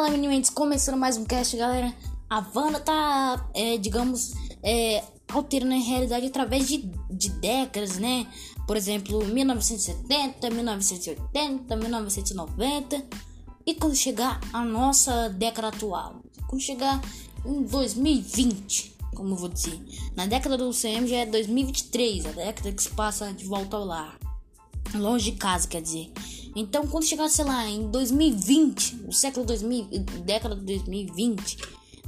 [0.00, 1.94] Fala meninos, começando mais um cast, galera.
[2.30, 4.32] A Wanda tá, é, digamos,
[4.62, 8.26] é, alterando a realidade através de, de décadas, né?
[8.66, 13.04] Por exemplo, 1970, 1980, 1990.
[13.66, 16.22] E quando chegar a nossa década atual?
[16.48, 16.98] Quando chegar
[17.44, 19.78] em 2020, como eu vou dizer.
[20.16, 23.84] Na década do CM já é 2023, a década que se passa de volta ao
[23.84, 24.18] lar.
[24.94, 26.10] Longe de casa, quer dizer.
[26.54, 29.86] Então, quando chegar, sei lá, em 2020, o século 2000,
[30.24, 31.58] década de 2020,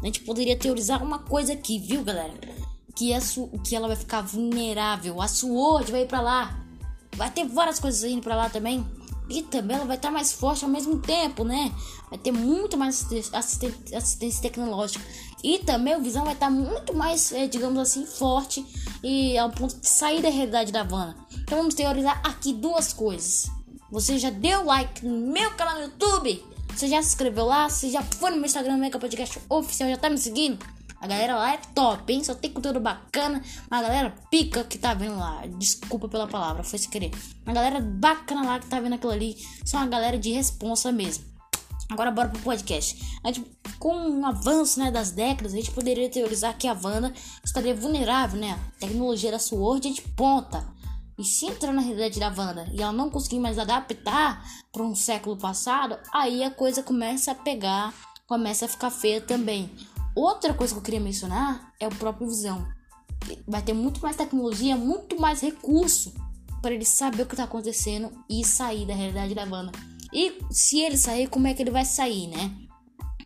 [0.02, 2.34] a gente poderia teorizar uma coisa aqui, viu, galera?
[2.95, 3.20] Que, a
[3.64, 6.60] que ela vai ficar vulnerável, a SWORD vai ir pra lá.
[7.16, 8.84] Vai ter várias coisas indo pra lá também.
[9.28, 11.72] E também ela vai estar mais forte ao mesmo tempo, né?
[12.11, 15.02] Vai ter muito mais assistência, assistência tecnológica.
[15.42, 18.64] E também o Visão vai estar muito mais, é, digamos assim, forte
[19.02, 21.16] e ao ponto de sair da realidade da Vanna.
[21.42, 23.50] Então vamos teorizar aqui duas coisas.
[23.92, 26.42] Você já deu like no meu canal no YouTube?
[26.75, 27.69] Você já se inscreveu lá?
[27.69, 29.91] Você já foi no meu Instagram, Mega Podcast Oficial?
[29.91, 30.64] Já tá me seguindo?
[30.98, 32.25] A galera lá é top, hein?
[32.25, 33.42] Só tem conteúdo bacana.
[33.70, 35.42] Uma galera pica que tá vendo lá.
[35.58, 37.11] Desculpa pela palavra, foi sem querer.
[37.44, 39.36] Uma galera bacana lá que tá vendo aquilo ali.
[39.62, 41.27] São uma galera de responsa mesmo.
[41.91, 43.20] Agora bora pro podcast.
[43.22, 43.44] A gente,
[43.78, 47.12] com um avanço né, das décadas, a gente poderia teorizar que a Wanda
[47.44, 48.59] estaria vulnerável, né?
[48.77, 50.66] A tecnologia da Sword é de ponta.
[51.18, 54.94] E se entrar na realidade da Wanda e ela não conseguir mais adaptar para um
[54.94, 57.92] século passado, aí a coisa começa a pegar,
[58.27, 59.70] começa a ficar feia também.
[60.14, 62.66] Outra coisa que eu queria mencionar é o próprio Visão.
[63.46, 66.12] Vai ter muito mais tecnologia, muito mais recurso
[66.60, 69.72] para ele saber o que está acontecendo e sair da realidade da Wanda.
[70.12, 72.54] E se ele sair, como é que ele vai sair, né?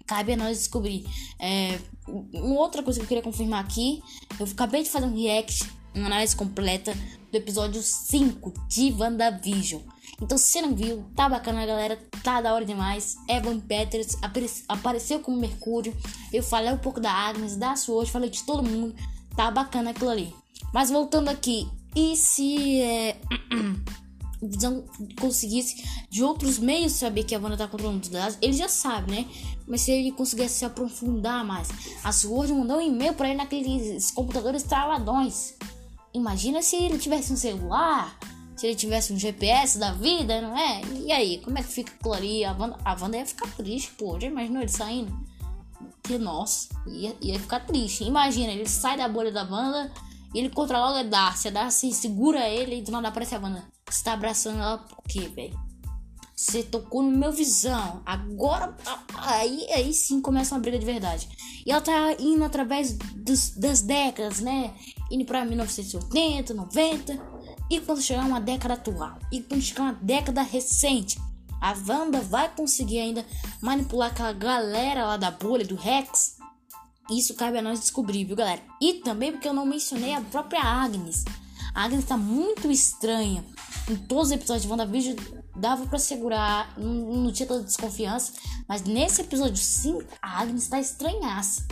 [0.07, 1.05] Cabe a nós descobrir.
[1.41, 4.01] É, uma outra coisa que eu queria confirmar aqui,
[4.39, 6.95] eu acabei de fazer um react, uma análise completa
[7.31, 9.83] do episódio 5 de WandaVision.
[10.21, 11.99] Então, se você não viu, tá bacana, galera.
[12.23, 13.17] Tá da hora demais.
[13.29, 14.17] Evan Peters
[14.69, 15.95] apareceu como Mercúrio.
[16.33, 18.95] Eu falei um pouco da Agnes, da Sword, falei de todo mundo.
[19.37, 20.35] Tá bacana aquilo ali.
[20.73, 23.17] Mas voltando aqui, e se é,
[24.41, 24.85] o Visão
[25.21, 28.39] conseguisse de outros meios saber que a Wanda tá controlando os dados?
[28.41, 29.27] Ele já sabe, né?
[29.67, 31.69] Mas se ele conseguisse se aprofundar mais,
[32.03, 35.55] a Sword mandou um e-mail para ele naqueles computadores travadões.
[36.17, 38.19] Imagina se ele tivesse um celular,
[38.57, 40.81] se ele tivesse um GPS da vida, não é?
[41.05, 42.43] E aí, como é que fica aquilo ali?
[42.43, 44.19] A Wanda, a Wanda ia ficar triste, pô.
[44.19, 45.15] Já imaginou ele saindo?
[46.03, 48.03] Que nossa, ia, ia ficar triste.
[48.03, 49.93] Imagina, ele sai da bolha da Wanda
[50.35, 51.49] e ele controla logo a Darcy.
[51.49, 53.63] A Darcy segura ele e do nada aparece a Wanda.
[53.87, 55.67] Você tá abraçando ela por quê, velho?
[56.35, 58.03] Você tocou no meu visão.
[58.07, 58.75] Agora,
[59.17, 61.29] aí, aí sim começa uma briga de verdade.
[61.67, 64.75] E ela tá indo através dos, das décadas, né?
[65.11, 67.37] Indo pra 1980, 90.
[67.71, 71.19] E quando chegar uma década atual, e quando chegar uma década recente,
[71.61, 73.25] a Wanda vai conseguir ainda
[73.61, 76.37] manipular aquela galera lá da bolha do Rex.
[77.11, 78.63] Isso cabe a nós descobrir, viu, galera?
[78.81, 81.25] E também porque eu não mencionei a própria Agnes.
[81.75, 83.45] A Agnes tá muito estranha.
[83.89, 85.17] Em todos os episódios de WandaVision
[85.55, 88.33] dava para segurar, não, não tinha toda desconfiança.
[88.69, 91.67] Mas nesse episódio 5, a Agnes tá estranhaça.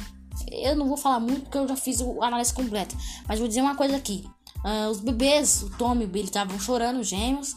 [0.50, 2.96] Eu não vou falar muito porque eu já fiz a análise completa.
[3.28, 4.24] Mas vou dizer uma coisa aqui.
[4.64, 7.54] Uh, os bebês, o Tom e o Billy estavam chorando, gêmeos.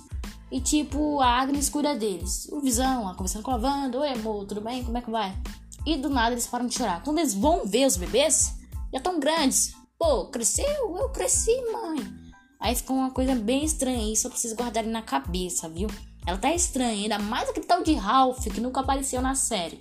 [0.51, 2.47] E tipo, a Agnes cuida deles.
[2.51, 3.99] O Visão lá conversando com a Wanda.
[3.99, 4.83] Oi, amor, tudo bem?
[4.83, 5.35] Como é que vai?
[5.85, 7.03] E do nada eles param de chorar.
[7.03, 8.55] Quando eles vão ver os bebês,
[8.91, 9.73] já estão grandes.
[9.97, 10.97] Pô, cresceu?
[10.97, 12.05] Eu cresci, mãe.
[12.59, 14.11] Aí ficou uma coisa bem estranha.
[14.11, 15.87] Isso eu preciso guardar na cabeça, viu?
[16.25, 19.77] Ela tá estranha, ainda mais aquele tal de Ralph que nunca apareceu na série.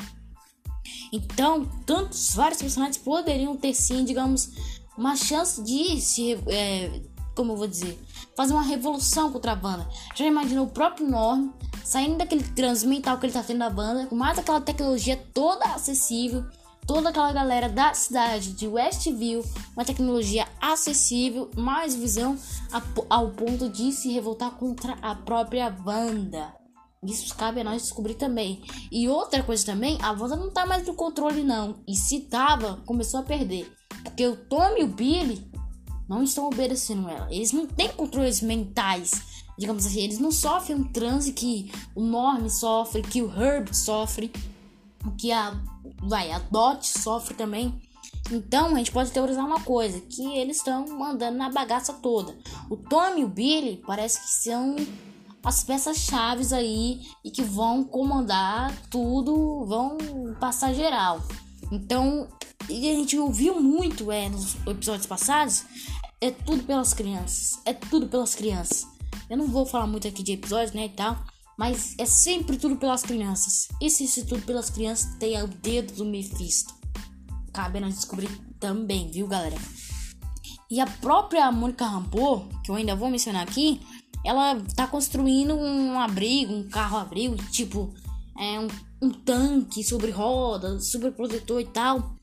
[1.13, 4.51] Então, tantos vários personagens poderiam ter sim, digamos,
[4.97, 7.01] uma chance de se é,
[7.37, 8.01] como eu vou dizer,
[8.37, 9.87] fazer uma revolução contra a banda.
[10.15, 11.51] Já imaginou o próprio Norm
[11.85, 15.65] saindo daquele trânsito mental que ele tá tendo da banda, com mais aquela tecnologia toda
[15.67, 16.45] acessível,
[16.87, 19.45] toda aquela galera da cidade de Westview,
[19.77, 22.37] uma tecnologia acessível, mais visão
[23.09, 26.66] ao ponto de se revoltar contra a própria banda.
[27.07, 28.63] Isso cabe a nós descobrir também.
[28.91, 31.77] E outra coisa também, a Wanda não tá mais no controle não.
[31.87, 33.73] E se tava, começou a perder.
[34.03, 35.51] Porque o Tom e o Billy
[36.09, 37.29] não estão obedecendo ela.
[37.31, 39.45] Eles não têm controles mentais.
[39.59, 44.31] Digamos assim, eles não sofrem um transe que o Norm sofre, que o Herb sofre,
[45.19, 45.59] que a
[46.03, 47.81] vai, a Dot sofre também.
[48.31, 52.37] Então a gente pode teorizar uma coisa, que eles estão mandando na bagaça toda.
[52.69, 54.77] O Tom e o Billy parece que são
[55.47, 59.97] as peças chaves aí e que vão comandar tudo, vão
[60.41, 61.23] passar geral.
[61.71, 62.27] Então,
[62.69, 65.65] a gente ouviu muito é, nos episódios passados
[66.21, 67.61] é tudo pelas crianças.
[67.65, 68.89] É tudo pelas crianças.
[69.31, 71.17] Eu não vou falar muito aqui de episódios, né, e tal.
[71.57, 73.69] Mas é sempre tudo pelas crianças.
[73.81, 76.75] E se isso tudo pelas crianças tem o dedo do Mephisto?
[77.53, 79.57] Cabe nós descobrir também, viu, galera?
[80.69, 83.81] E a própria Mônica Rambeau, que eu ainda vou mencionar aqui,
[84.27, 87.95] ela tá construindo um abrigo, um carro abrigo, tipo,
[88.37, 88.67] é um,
[89.01, 92.17] um tanque sobre rodas, super protetor e tal.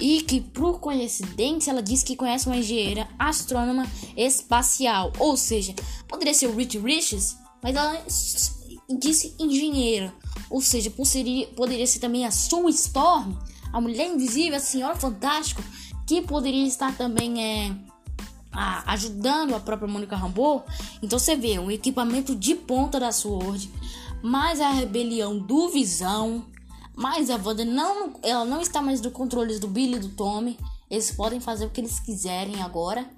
[0.00, 5.12] E que, por coincidência, ela disse que conhece uma engenheira astrônoma espacial.
[5.18, 5.74] Ou seja,
[6.06, 8.00] poderia ser o Rich Riches, mas ela
[9.00, 10.14] disse engenheira.
[10.48, 13.36] Ou seja, poderia, poderia ser também a Sue Storm,
[13.72, 15.62] a mulher invisível, a senhora fantástico,
[16.06, 17.76] que poderia estar também é,
[18.58, 20.66] a, ajudando a própria Mônica Rambeau.
[21.00, 23.70] Então você vê um equipamento de ponta da Sword,
[24.20, 26.44] mais a rebelião do Visão,
[26.96, 30.58] mais a Wanda não, ela não está mais do controle do Billy e do Tommy.
[30.90, 33.08] Eles podem fazer o que eles quiserem agora.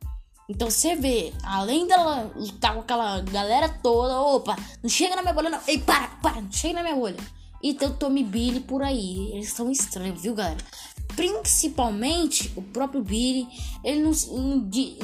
[0.47, 5.33] Então você vê, além dela lutar com aquela galera toda, opa, não chega na minha
[5.33, 5.61] bolha não.
[5.67, 7.17] Ei, para, para, não chega na minha bolha.
[7.63, 9.31] E tem o Tommy Billy por aí.
[9.33, 10.59] Eles são estranhos, viu, galera?
[11.17, 13.47] Principalmente o próprio Billy.
[13.85, 14.13] Ele não,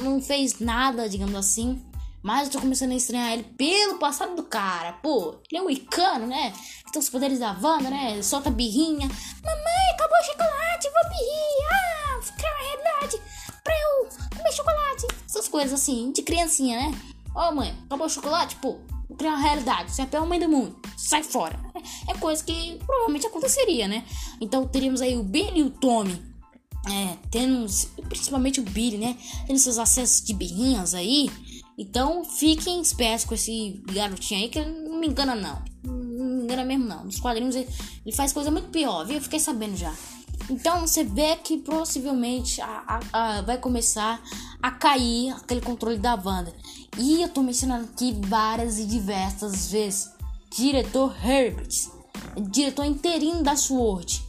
[0.03, 1.82] não, fez nada, digamos assim.
[2.23, 4.94] Mas eu tô começando a estranhar ele pelo passado do cara.
[4.94, 6.53] Pô, ele é um icano, né?
[6.88, 8.20] Então os poderes da Wanda, né?
[8.23, 9.06] Solta birrinha.
[9.06, 11.67] Mamãe, acabou o chocolate, vou birrir.
[11.70, 13.23] Ah, ficar uma realidade
[13.62, 15.06] pra eu comer chocolate.
[15.29, 17.00] Essas coisas assim, de criancinha, né?
[17.35, 18.56] Ó, oh, mãe, acabou o chocolate?
[18.56, 19.93] Pô, uma realidade.
[19.93, 20.76] Você é a pior mãe do mundo.
[20.97, 21.58] Sai fora.
[22.08, 24.05] É coisa que provavelmente aconteceria, né?
[24.41, 26.20] Então teríamos aí o Billy e o Tommy.
[26.88, 27.67] É, tendo
[28.08, 29.17] principalmente o Billy, né?
[29.47, 31.31] Tendo seus acessos de birrinhas aí.
[31.79, 35.62] Então fiquem espertos com esse garotinho aí, que não me engana, não.
[35.85, 37.05] Não me engana mesmo, não.
[37.05, 37.69] Nos quadrinhos ele,
[38.05, 39.17] ele faz coisa muito pior, viu?
[39.17, 39.94] Eu fiquei sabendo já.
[40.48, 44.22] Então você vê que possivelmente a, a, a, vai começar
[44.62, 46.54] a cair aquele controle da Wanda.
[46.98, 50.10] E eu tô mencionando aqui várias e diversas vezes.
[50.50, 51.90] Diretor Herbert,
[52.50, 54.25] diretor interino da SWORD.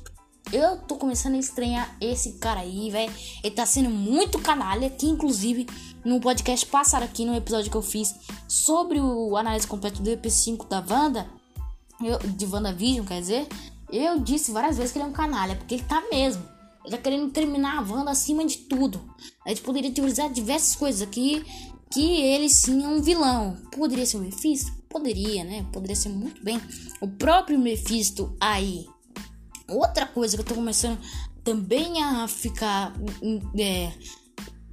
[0.52, 3.14] Eu tô começando a estranhar esse cara aí, velho.
[3.44, 5.68] Ele tá sendo muito canalha, que inclusive
[6.04, 8.16] no podcast passado aqui, no episódio que eu fiz
[8.48, 11.28] sobre o análise completa do EP5 da Wanda,
[12.02, 13.48] eu, de WandaVision, quer dizer,
[13.92, 16.44] eu disse várias vezes que ele é um canalha, porque ele tá mesmo.
[16.84, 19.14] Ele tá querendo terminar a Wanda acima de tudo.
[19.46, 21.46] A gente poderia teorizar diversas coisas aqui.
[21.90, 23.58] Que ele sim é um vilão.
[23.72, 24.74] Poderia ser o Mephisto?
[24.90, 25.66] Poderia, né?
[25.72, 26.60] Poderia ser muito bem.
[27.00, 28.86] O próprio Mephisto aí.
[29.70, 31.00] Outra coisa que eu tô começando
[31.46, 32.94] também a ficar
[33.58, 33.92] é,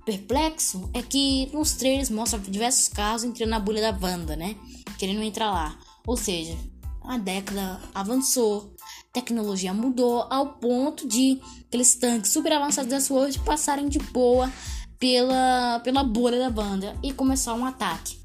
[0.04, 4.56] perplexo é que nos trailers mostram diversos casos entrando na bolha da Wanda, né?
[4.98, 5.78] Querendo entrar lá.
[6.06, 6.56] Ou seja,
[7.04, 8.73] a década avançou,
[9.12, 14.50] tecnologia mudou ao ponto de aqueles tanques super avançados da SWORD passarem de boa
[14.98, 18.18] pela, pela bolha da banda e começar um ataque.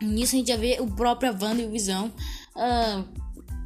[0.00, 2.12] Nisso a gente já vê o próprio Wanda e o Visão
[2.56, 3.04] uh,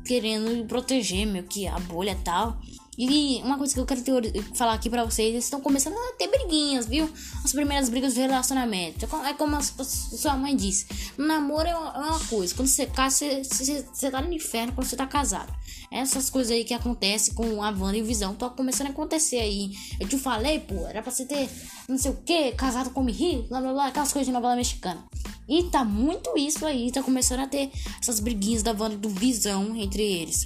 [0.06, 2.58] querendo proteger meio que a bolha e tal.
[2.98, 4.02] E uma coisa que eu quero
[4.56, 7.08] falar aqui pra vocês, eles estão começando a ter briguinhas, viu?
[7.44, 9.04] As primeiras brigas de relacionamento.
[9.24, 10.84] É como a sua mãe disse.
[11.16, 12.52] Namoro é uma, é uma coisa.
[12.56, 15.52] Quando você casa, você, você, você tá no inferno quando você tá casado.
[15.90, 19.38] Essas coisas aí que acontecem com a Wanda e o Visão estão começando a acontecer
[19.38, 19.72] aí.
[19.98, 21.48] Eu te falei, pô, era pra você ter
[21.88, 25.02] não sei o que, casado com Mihi, blá blá blá, aquelas coisas de novela mexicana.
[25.48, 29.08] E tá muito isso aí, tá começando a ter essas briguinhas da Wanda e do
[29.08, 30.44] Visão entre eles.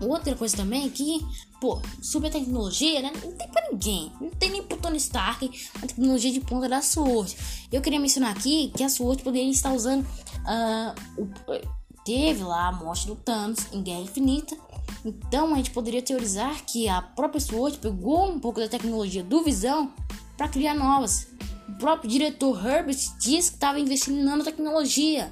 [0.00, 1.20] Outra coisa também é que,
[1.60, 3.12] pô, super tecnologia, né?
[3.22, 4.10] Não tem pra ninguém.
[4.20, 5.50] Não tem nem pro Tony Stark
[5.82, 7.36] a tecnologia de ponta da SWORD.
[7.70, 10.04] Eu queria mencionar aqui que a SWORD poderia estar usando.
[10.04, 14.56] Uh, o, teve lá a morte do Thanos em Guerra Infinita.
[15.04, 19.42] Então a gente poderia teorizar que a própria SWORD pegou um pouco da tecnologia do
[19.42, 19.92] Visão
[20.36, 21.28] para criar novas.
[21.68, 25.30] O próprio diretor Herbert disse que estava investindo em nanotecnologia.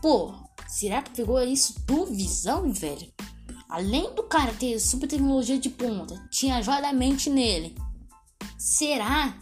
[0.00, 0.34] Pô,
[0.66, 3.12] será que pegou isso do Visão, velho?
[3.68, 7.76] Além do cara ter super tecnologia de ponta, tinha joia da mente nele.
[8.58, 9.34] Será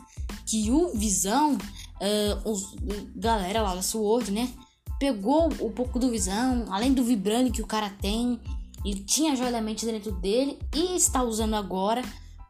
[0.44, 2.74] que o Visão, uh, os,
[3.16, 4.52] galera lá da Sword, né?
[4.98, 8.40] Pegou um pouco do Visão, além do vibrante que o cara tem,
[8.84, 12.02] ele tinha joia da mente dentro dele e está usando agora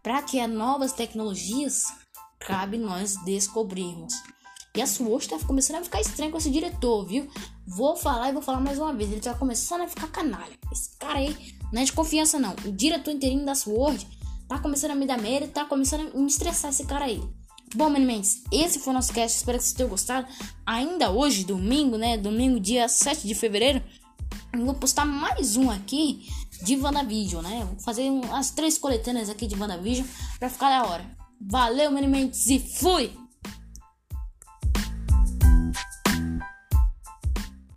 [0.03, 1.85] para que as novas tecnologias
[2.41, 4.15] cabe nós descobrirmos.
[4.75, 7.29] E a Sword tá começando a ficar estranho com esse diretor, viu?
[7.67, 9.11] Vou falar e vou falar mais uma vez.
[9.11, 10.57] Ele tá começando a ficar canalha.
[10.71, 11.37] Esse cara aí
[11.73, 12.55] não é de confiança, não.
[12.65, 14.07] O diretor inteirinho da Sword
[14.47, 17.21] tá começando a me dar medo, tá começando a me estressar esse cara aí.
[17.75, 19.37] Bom, meninos, esse foi o nosso cast.
[19.37, 20.27] Espero que vocês tenham gostado.
[20.65, 22.17] Ainda hoje, domingo, né?
[22.17, 23.83] Domingo, dia 7 de fevereiro.
[24.53, 26.27] Eu vou postar mais um aqui
[26.63, 27.67] de WandaVision, né?
[27.69, 30.07] Vou fazer as três coletâneas aqui de WandaVision
[30.39, 31.05] pra ficar da hora.
[31.41, 33.13] Valeu, meninos, e fui!